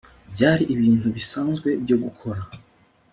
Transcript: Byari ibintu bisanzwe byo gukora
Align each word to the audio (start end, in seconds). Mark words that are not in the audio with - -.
Byari 0.33 0.63
ibintu 0.73 1.07
bisanzwe 1.15 1.69
byo 1.83 1.97
gukora 2.03 2.41